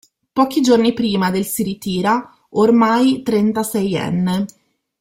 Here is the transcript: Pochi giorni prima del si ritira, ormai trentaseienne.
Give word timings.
Pochi 0.33 0.61
giorni 0.61 0.93
prima 0.93 1.29
del 1.29 1.45
si 1.45 1.61
ritira, 1.61 2.27
ormai 2.53 3.21
trentaseienne. 3.21 4.47